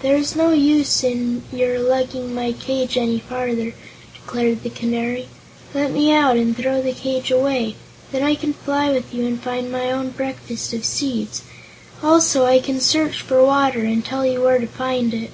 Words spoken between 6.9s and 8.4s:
cage away. Then I